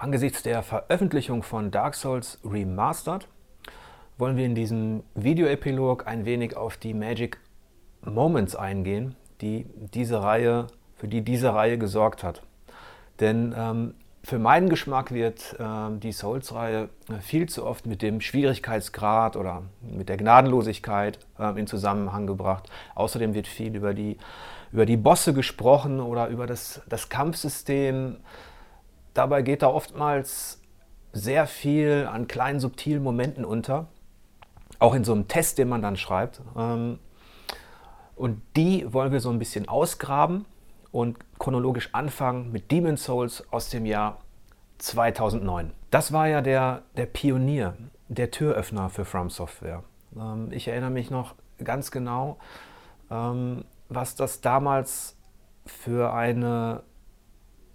[0.00, 3.26] Angesichts der Veröffentlichung von Dark Souls Remastered
[4.16, 7.40] wollen wir in diesem Videoepilog ein wenig auf die Magic
[8.02, 12.42] Moments eingehen, die diese Reihe, für die diese Reihe gesorgt hat.
[13.18, 16.90] Denn ähm, für meinen Geschmack wird äh, die Souls-Reihe
[17.20, 22.70] viel zu oft mit dem Schwierigkeitsgrad oder mit der Gnadenlosigkeit äh, in Zusammenhang gebracht.
[22.94, 24.16] Außerdem wird viel über die,
[24.70, 28.18] über die Bosse gesprochen oder über das, das Kampfsystem
[29.14, 30.60] Dabei geht da oftmals
[31.12, 33.88] sehr viel an kleinen subtilen Momenten unter,
[34.78, 36.40] auch in so einem Test, den man dann schreibt.
[36.56, 36.98] Ähm,
[38.14, 40.44] und die wollen wir so ein bisschen ausgraben
[40.90, 44.18] und chronologisch anfangen mit Demon's Souls aus dem Jahr
[44.78, 45.72] 2009.
[45.90, 47.76] Das war ja der, der Pionier,
[48.08, 49.82] der Türöffner für From Software.
[50.16, 52.38] Ähm, ich erinnere mich noch ganz genau,
[53.10, 55.16] ähm, was das damals
[55.66, 56.82] für eine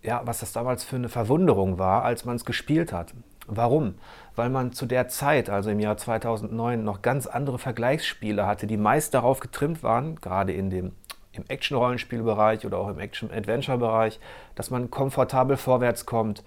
[0.03, 3.13] ja, was das damals für eine Verwunderung war, als man es gespielt hat.
[3.48, 3.95] Warum?
[4.35, 8.77] Weil man zu der Zeit, also im Jahr 2009, noch ganz andere Vergleichsspiele hatte, die
[8.77, 10.91] meist darauf getrimmt waren, gerade in dem,
[11.31, 14.20] im Action-Rollenspielbereich oder auch im Action-Adventure-Bereich,
[14.55, 16.43] dass man komfortabel vorwärts kommt,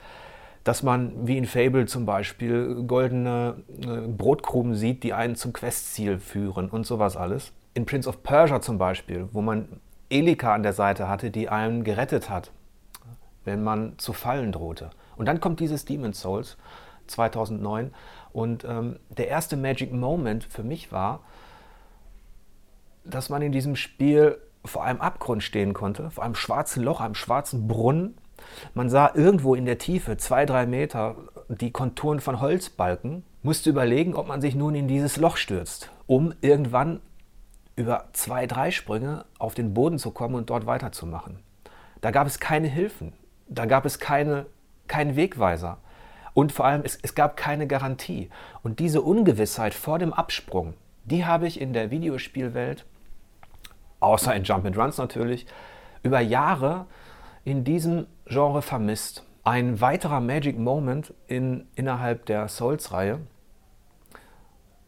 [0.64, 6.18] dass man wie in Fable zum Beispiel goldene äh, Brotkrumen sieht, die einen zum Questziel
[6.18, 7.52] führen und sowas alles.
[7.74, 11.84] In Prince of Persia zum Beispiel, wo man Elika an der Seite hatte, die einen
[11.84, 12.50] gerettet hat
[13.46, 14.90] wenn man zu fallen drohte.
[15.16, 16.56] Und dann kommt dieses Demon's Souls
[17.06, 17.92] 2009
[18.32, 21.20] und ähm, der erste Magic Moment für mich war,
[23.04, 27.14] dass man in diesem Spiel vor einem Abgrund stehen konnte, vor einem schwarzen Loch, einem
[27.14, 28.18] schwarzen Brunnen.
[28.74, 31.16] Man sah irgendwo in der Tiefe, zwei, drei Meter,
[31.48, 36.34] die Konturen von Holzbalken, musste überlegen, ob man sich nun in dieses Loch stürzt, um
[36.40, 37.00] irgendwann
[37.76, 41.38] über zwei, drei Sprünge auf den Boden zu kommen und dort weiterzumachen.
[42.00, 43.12] Da gab es keine Hilfen.
[43.48, 44.46] Da gab es keine,
[44.88, 45.78] keinen Wegweiser.
[46.34, 48.28] Und vor allem, es, es gab keine Garantie.
[48.62, 52.84] Und diese Ungewissheit vor dem Absprung, die habe ich in der Videospielwelt,
[54.00, 55.46] außer in Jump and Runs natürlich,
[56.02, 56.86] über Jahre
[57.44, 59.24] in diesem Genre vermisst.
[59.44, 63.20] Ein weiterer Magic Moment in, innerhalb der Souls-Reihe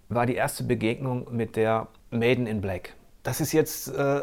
[0.09, 2.95] war die erste Begegnung mit der Maiden in Black.
[3.23, 4.21] Das ist jetzt äh,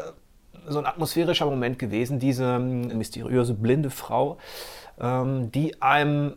[0.66, 4.38] so ein atmosphärischer Moment gewesen, diese ähm, mysteriöse blinde Frau,
[5.00, 6.34] ähm, die einem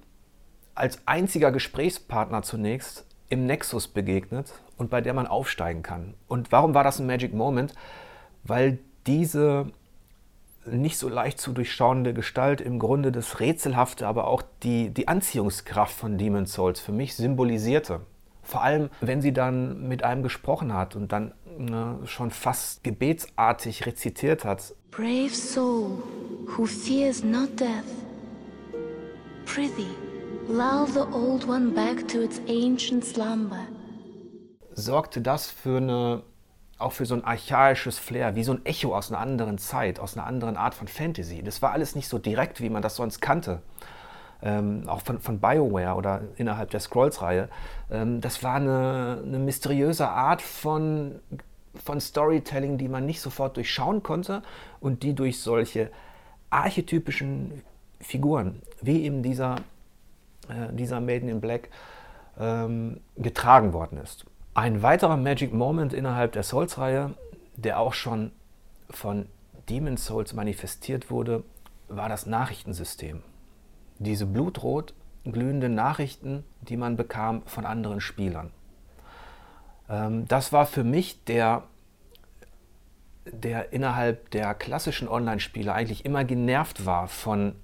[0.76, 6.14] als einziger Gesprächspartner zunächst im Nexus begegnet und bei der man aufsteigen kann.
[6.28, 7.74] Und warum war das ein Magic Moment?
[8.44, 9.68] Weil diese
[10.66, 15.96] nicht so leicht zu durchschauende Gestalt im Grunde das Rätselhafte, aber auch die, die Anziehungskraft
[15.96, 18.02] von Demon's Souls für mich symbolisierte.
[18.44, 23.86] Vor allem, wenn sie dann mit einem gesprochen hat und dann ne, schon fast gebetsartig
[23.86, 24.74] rezitiert hat.
[24.92, 26.02] Brave soul,
[26.48, 27.86] who fears not death.
[29.46, 29.96] Prithee,
[30.48, 33.60] lull the old one back to its ancient slumber.
[34.74, 36.24] Sorgte das für eine
[36.78, 40.16] auch für so ein archaisches Flair, wie so ein Echo aus einer anderen Zeit, aus
[40.16, 41.44] einer anderen Art von Fantasy.
[41.44, 43.62] Das war alles nicht so direkt, wie man das sonst kannte
[44.42, 47.50] ähm, auch von, von BioWare oder innerhalb der Scrolls-Reihe.
[47.92, 51.20] Ähm, das war eine, eine mysteriöse Art von,
[51.84, 54.44] von Storytelling, die man nicht sofort durchschauen konnte
[54.80, 55.92] und die durch solche
[56.50, 57.64] archetypischen
[58.00, 59.56] Figuren, wie eben dieser,
[60.48, 61.70] äh, dieser Maiden in Black,
[62.40, 64.26] ähm, getragen worden ist.
[64.54, 67.16] Ein weiterer Magic Moment innerhalb der Souls-Reihe,
[67.56, 68.32] der auch schon
[68.90, 69.28] von
[69.70, 71.44] Demon's Souls manifestiert wurde,
[71.88, 73.22] war das Nachrichtensystem
[74.00, 74.94] diese blutrot
[75.26, 78.52] glühenden Nachrichten, die man bekam von anderen Spielern.
[79.90, 81.64] Ähm, das war für mich der,
[83.32, 87.56] der innerhalb der klassischen Online-Spiele eigentlich immer genervt war von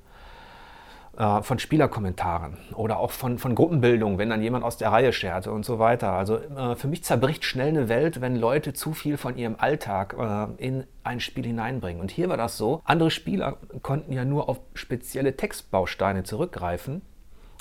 [1.17, 5.49] äh, von Spielerkommentaren oder auch von, von Gruppenbildung, wenn dann jemand aus der Reihe scherte
[5.49, 6.11] und so weiter.
[6.11, 10.15] Also äh, für mich zerbricht schnell eine Welt, wenn Leute zu viel von ihrem Alltag
[10.19, 12.01] äh, in ein Spiel hineinbringen.
[12.01, 17.01] Und hier war das so, andere Spieler konnten ja nur auf spezielle Textbausteine zurückgreifen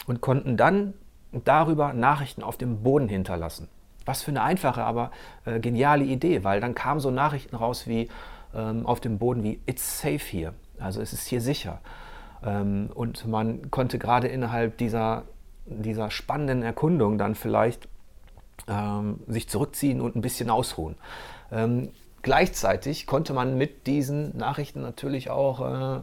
[0.08, 0.94] und konnten dann
[1.30, 3.68] darüber Nachrichten auf dem Boden hinterlassen.
[4.04, 5.10] Was für eine einfache, aber
[5.44, 8.08] äh, geniale Idee, weil dann kamen so Nachrichten raus wie
[8.54, 11.80] ähm, auf dem Boden wie It's safe here, also es ist hier sicher.
[12.44, 15.24] Ähm, und man konnte gerade innerhalb dieser,
[15.66, 17.88] dieser spannenden Erkundung dann vielleicht
[18.68, 20.96] ähm, sich zurückziehen und ein bisschen ausruhen.
[21.50, 21.90] Ähm,
[22.22, 26.00] gleichzeitig konnte man mit diesen Nachrichten natürlich auch äh,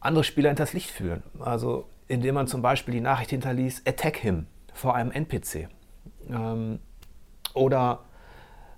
[0.00, 1.22] andere Spieler hinters Licht führen.
[1.40, 5.68] Also indem man zum Beispiel die Nachricht hinterließ, attack him vor einem NPC.
[6.30, 6.80] Ähm,
[7.54, 8.00] oder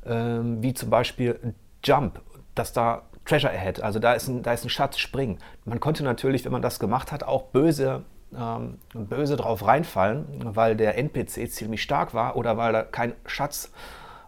[0.05, 2.21] ähm, wie zum Beispiel Jump,
[2.55, 5.39] dass da Treasure Ahead, also da ist ein, da ist ein Schatz, springen.
[5.65, 8.05] Man konnte natürlich, wenn man das gemacht hat, auch böse
[8.37, 10.27] ähm, böse drauf reinfallen,
[10.57, 13.73] weil der NPC ziemlich stark war oder weil da kein Schatz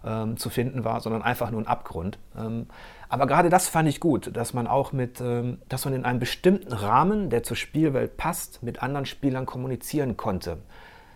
[0.04, 2.18] ähm, zu finden war, sondern einfach nur ein Abgrund.
[2.36, 2.66] Ähm,
[3.08, 6.18] aber gerade das fand ich gut, dass man auch mit, ähm, dass man in einem
[6.18, 10.58] bestimmten Rahmen, der zur Spielwelt passt, mit anderen Spielern kommunizieren konnte.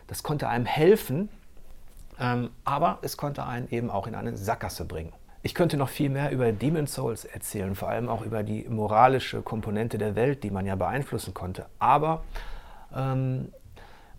[0.07, 1.29] Das konnte einem helfen,
[2.21, 5.13] ähm, aber es konnte einen eben auch in eine Sackgasse bringen.
[5.43, 9.41] Ich könnte noch viel mehr über Demon's Souls erzählen, vor allem auch über die moralische
[9.41, 11.65] Komponente der Welt, die man ja beeinflussen konnte.
[11.79, 12.25] Aber
[12.95, 13.53] ähm,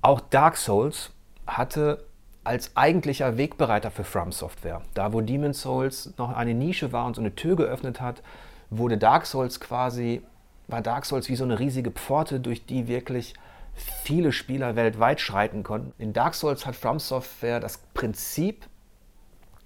[0.01, 1.11] auch Dark Souls
[1.45, 2.03] hatte
[2.43, 4.81] als eigentlicher Wegbereiter für From Software.
[4.95, 8.23] Da, wo Demon's Souls noch eine Nische war und so eine Tür geöffnet hat,
[8.71, 10.23] wurde Dark Souls quasi,
[10.67, 13.35] war Dark Souls wie so eine riesige Pforte, durch die wirklich
[13.73, 15.93] viele Spieler weltweit schreiten konnten.
[15.97, 18.65] In Dark Souls hat From Software das Prinzip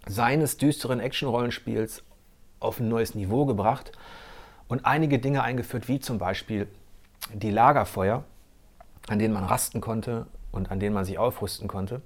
[0.08, 2.04] seines düsteren Action-Rollenspiels
[2.60, 3.92] auf ein neues Niveau gebracht
[4.68, 6.68] und einige Dinge eingeführt, wie zum Beispiel
[7.34, 8.24] die Lagerfeuer,
[9.08, 12.02] an denen man rasten konnte und an denen man sich aufrüsten konnte.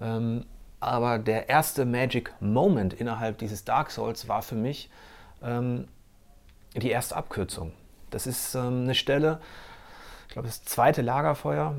[0.00, 0.46] Ähm,
[0.80, 4.90] aber der erste Magic Moment innerhalb dieses Dark Souls war für mich
[5.42, 5.88] ähm,
[6.74, 7.72] die erste Abkürzung.
[8.08, 9.40] Das ist ähm, eine Stelle,
[10.30, 11.74] ich glaube, das zweite Lagerfeuer.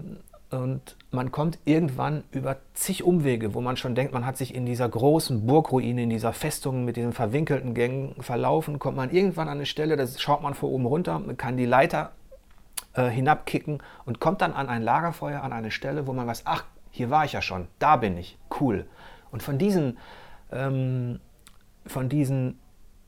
[0.50, 4.66] Und man kommt irgendwann über zig Umwege, wo man schon denkt, man hat sich in
[4.66, 9.60] dieser großen Burgruine, in dieser Festung mit diesen verwinkelten Gängen verlaufen, kommt man irgendwann an
[9.60, 12.12] eine Stelle, da schaut man von oben runter, kann die Leiter
[12.94, 16.66] äh, hinabkicken und kommt dann an ein Lagerfeuer, an eine Stelle, wo man weiß, ach,
[16.90, 18.86] hier war ich ja schon, da bin ich, cool.
[19.32, 19.98] Und von diesen,
[20.52, 21.22] ähm,
[21.88, 22.60] von diesen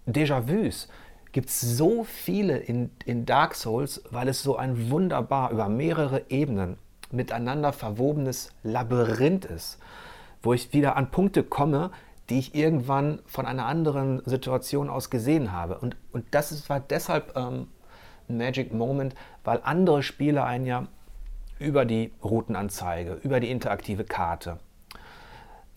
[0.08, 0.88] Déjà-vus
[1.34, 6.30] gibt es so viele in, in Dark Souls, weil es so ein wunderbar über mehrere
[6.30, 6.78] Ebenen
[7.12, 9.80] miteinander verwobenes Labyrinth ist,
[10.42, 11.92] wo ich wieder an Punkte komme,
[12.30, 15.80] die ich irgendwann von einer anderen Situation aus gesehen habe.
[15.80, 17.68] Und, und das ist, war deshalb ähm,
[18.30, 20.88] ein Magic Moment, weil andere Spiele einen ja
[21.60, 24.60] über die Routenanzeige, über die interaktive Karte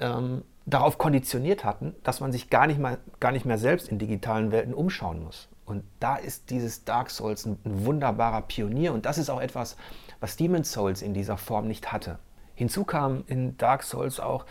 [0.01, 3.99] ähm, darauf konditioniert hatten, dass man sich gar nicht, mal, gar nicht mehr selbst in
[3.99, 5.49] digitalen Welten umschauen muss.
[5.65, 9.77] Und da ist dieses Dark Souls ein, ein wunderbarer Pionier und das ist auch etwas,
[10.21, 12.19] was Demon's Souls in dieser Form nicht hatte.
[12.55, 14.45] Hinzu kam in Dark Souls auch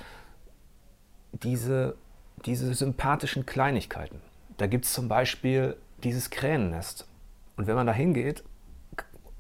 [1.31, 1.95] diese,
[2.45, 4.21] diese sympathischen Kleinigkeiten.
[4.57, 7.07] Da gibt es zum Beispiel dieses Kränennest.
[7.57, 8.44] Und wenn man da hingeht,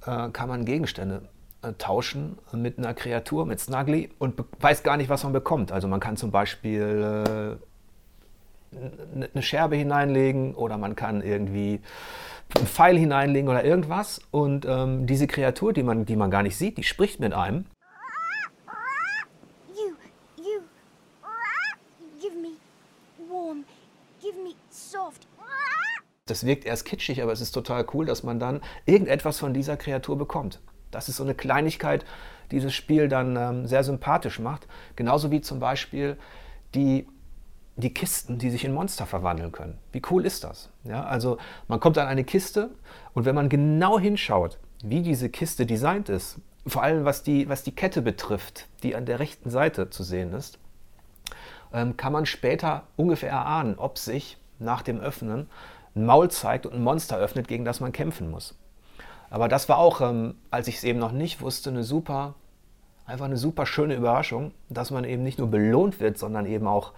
[0.05, 1.27] äh, kann man Gegenstände
[1.73, 5.71] tauschen mit einer Kreatur, mit Snuggly und weiß gar nicht, was man bekommt.
[5.71, 7.57] Also man kann zum Beispiel
[8.73, 8.77] äh,
[9.33, 11.79] eine Scherbe hineinlegen oder man kann irgendwie
[12.55, 14.21] einen Pfeil hineinlegen oder irgendwas.
[14.31, 17.65] Und ähm, diese Kreatur, die man, die man gar nicht sieht, die spricht mit einem.
[26.27, 29.77] Das wirkt erst kitschig, aber es ist total cool, dass man dann irgendetwas von dieser
[29.77, 30.59] Kreatur bekommt.
[30.95, 32.05] Das ist so eine Kleinigkeit,
[32.51, 34.67] die das Spiel dann ähm, sehr sympathisch macht.
[34.95, 36.17] Genauso wie zum Beispiel
[36.73, 37.07] die,
[37.75, 39.77] die Kisten, die sich in Monster verwandeln können.
[39.91, 40.69] Wie cool ist das?
[40.83, 41.37] Ja, also
[41.67, 42.71] man kommt an eine Kiste
[43.13, 47.63] und wenn man genau hinschaut, wie diese Kiste designt ist, vor allem was die, was
[47.63, 50.59] die Kette betrifft, die an der rechten Seite zu sehen ist,
[51.73, 55.49] ähm, kann man später ungefähr erahnen, ob sich nach dem Öffnen
[55.95, 58.57] ein Maul zeigt und ein Monster öffnet, gegen das man kämpfen muss.
[59.29, 62.35] Aber das war auch, ähm, als ich es eben noch nicht wusste, eine super,
[63.05, 66.93] einfach eine super schöne Überraschung, dass man eben nicht nur belohnt wird, sondern eben auch,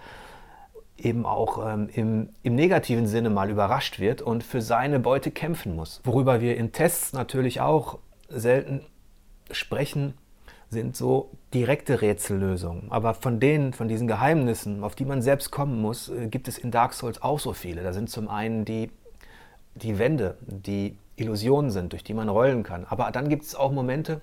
[0.98, 5.76] eben auch ähm, im, im negativen Sinne mal überrascht wird und für seine Beute kämpfen
[5.76, 6.02] muss.
[6.04, 8.86] Worüber wir in Tests natürlich auch selten
[9.52, 10.14] sprechen,
[10.70, 12.92] sind so direkte Rätsellösungen.
[12.92, 16.58] Aber von denen, von diesen Geheimnissen, auf die man selbst kommen muss, äh, gibt es
[16.58, 17.84] in Dark Souls auch so viele.
[17.84, 18.92] Da sind zum einen die,
[19.76, 22.86] die Wände, die Illusionen sind, durch die man rollen kann.
[22.88, 24.22] Aber dann gibt es auch Momente,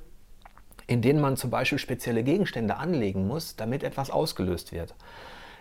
[0.86, 4.94] in denen man zum Beispiel spezielle Gegenstände anlegen muss, damit etwas ausgelöst wird.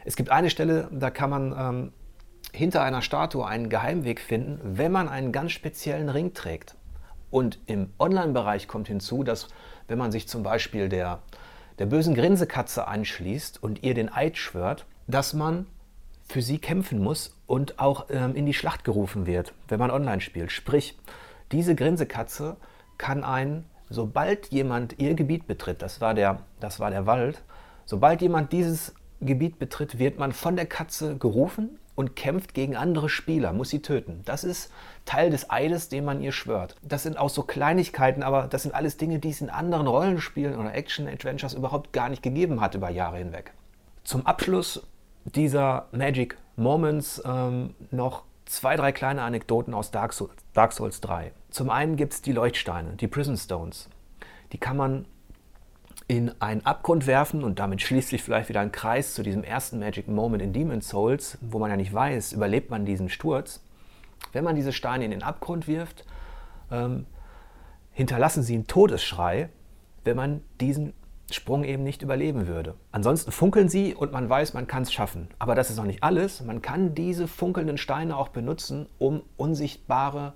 [0.06, 1.94] Es gibt eine Stelle, da kann man ähm,
[2.52, 6.76] hinter einer Statue einen Geheimweg finden, wenn man einen ganz speziellen Ring trägt.
[7.32, 9.48] Und im Online-Bereich kommt hinzu, dass
[9.88, 11.20] wenn man sich zum Beispiel der,
[11.80, 15.66] der bösen Grinsekatze anschließt und ihr den Eid schwört, dass man
[16.28, 20.22] für sie kämpfen muss und auch ähm, in die Schlacht gerufen wird, wenn man online
[20.22, 20.52] spielt.
[20.52, 20.98] Sprich,
[21.52, 22.58] diese Grinsekatze
[22.98, 27.44] kann einen, sobald jemand ihr Gebiet betritt, das war der, das war der Wald,
[27.86, 33.08] sobald jemand dieses Gebiet betritt, wird man von der Katze gerufen und kämpft gegen andere
[33.08, 34.22] Spieler, muss sie töten.
[34.26, 34.72] Das ist
[35.06, 36.76] Teil des Eides, den man ihr schwört.
[36.82, 40.58] Das sind auch so Kleinigkeiten, aber das sind alles Dinge, die es in anderen Rollenspielen
[40.58, 43.54] oder Action-Adventures überhaupt gar nicht gegeben hat über Jahre hinweg.
[44.04, 44.82] Zum Abschluss
[45.26, 51.32] dieser Magic Moments ähm, noch zwei, drei kleine Anekdoten aus Dark Souls, Dark Souls 3.
[51.50, 53.90] Zum einen gibt es die Leuchtsteine, die Prison Stones.
[54.52, 55.06] Die kann man
[56.08, 59.80] in einen Abgrund werfen und damit schließt sich vielleicht wieder ein Kreis zu diesem ersten
[59.80, 63.64] Magic Moment in Demon's Souls, wo man ja nicht weiß, überlebt man diesen Sturz.
[64.32, 66.06] Wenn man diese Steine in den Abgrund wirft,
[66.72, 67.06] ähm,
[67.92, 69.50] hinterlassen sie einen Todesschrei,
[70.04, 70.94] wenn man diesen
[71.32, 72.76] Sprung eben nicht überleben würde.
[72.92, 75.30] Ansonsten funkeln sie und man weiß, man kann es schaffen.
[75.40, 76.44] Aber das ist noch nicht alles.
[76.44, 80.34] Man kann diese funkelnden Steine auch benutzen, um unsichtbare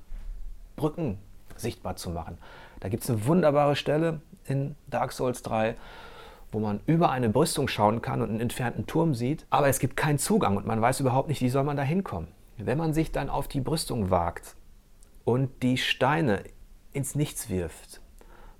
[0.75, 1.17] Brücken
[1.55, 2.37] sichtbar zu machen.
[2.79, 5.75] Da gibt es eine wunderbare Stelle in Dark Souls 3,
[6.51, 9.97] wo man über eine Brüstung schauen kann und einen entfernten Turm sieht, aber es gibt
[9.97, 12.29] keinen Zugang und man weiß überhaupt nicht, wie soll man da hinkommen.
[12.57, 14.55] Wenn man sich dann auf die Brüstung wagt
[15.25, 16.43] und die Steine
[16.93, 18.01] ins Nichts wirft,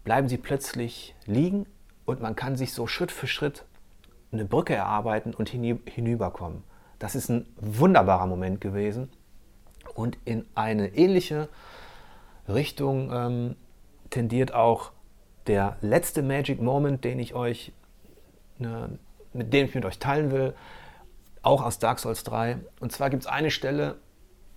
[0.04, 1.66] bleiben sie plötzlich liegen
[2.08, 3.66] und man kann sich so Schritt für Schritt
[4.32, 6.64] eine Brücke erarbeiten und hinüberkommen.
[7.00, 9.10] Das ist ein wunderbarer Moment gewesen
[9.94, 11.50] und in eine ähnliche
[12.48, 13.56] Richtung ähm,
[14.10, 14.92] tendiert auch
[15.48, 17.74] der letzte Magic Moment, den ich euch,
[18.58, 18.98] ne,
[19.34, 20.54] mit dem ich mit euch teilen will,
[21.42, 22.58] auch aus Dark Souls 3.
[22.80, 23.98] Und zwar gibt es eine Stelle,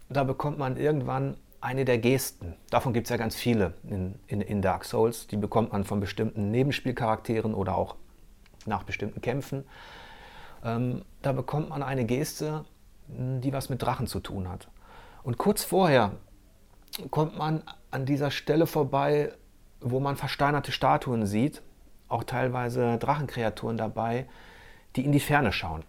[0.09, 2.57] da bekommt man irgendwann eine der Gesten.
[2.71, 5.27] Davon gibt es ja ganz viele in, in, in Dark Souls.
[5.27, 7.97] Die bekommt man von bestimmten Nebenspielcharakteren oder auch
[8.67, 9.65] nach bestimmten Kämpfen.
[10.65, 12.65] Ähm, da bekommt man eine Geste,
[13.09, 14.69] die was mit Drachen zu tun hat.
[15.23, 16.13] Und kurz vorher
[17.11, 19.33] kommt man an dieser Stelle vorbei,
[19.81, 21.63] wo man versteinerte Statuen sieht,
[22.09, 24.27] auch teilweise Drachenkreaturen dabei,
[24.97, 25.85] die in die Ferne schauen.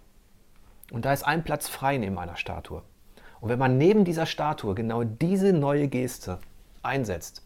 [0.92, 2.84] Und da ist ein Platz frei neben einer Statue.
[3.42, 6.40] Und wenn man neben dieser Statue genau diese neue Geste
[6.84, 7.44] einsetzt,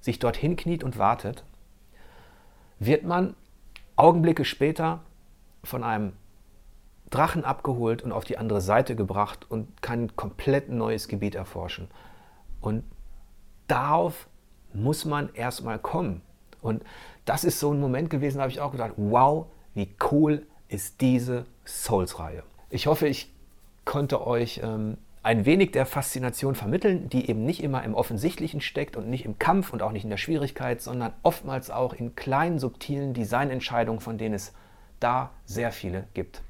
[0.00, 1.44] sich dorthin kniet und wartet,
[2.80, 3.34] wird man
[3.96, 5.00] Augenblicke später
[5.62, 6.12] von einem
[7.10, 11.88] Drachen abgeholt und auf die andere Seite gebracht und kann ein komplett neues Gebiet erforschen.
[12.60, 12.84] Und
[13.68, 14.28] darauf
[14.72, 16.22] muss man erstmal kommen.
[16.62, 16.82] Und
[17.24, 21.00] das ist so ein Moment gewesen, da habe ich auch gedacht, wow, wie cool ist
[21.00, 22.42] diese Souls-Reihe.
[22.70, 23.32] Ich hoffe, ich
[23.84, 28.96] konnte euch ähm, ein wenig der Faszination vermitteln, die eben nicht immer im Offensichtlichen steckt
[28.96, 32.58] und nicht im Kampf und auch nicht in der Schwierigkeit, sondern oftmals auch in kleinen,
[32.58, 34.52] subtilen Designentscheidungen, von denen es
[34.98, 36.42] da sehr viele gibt.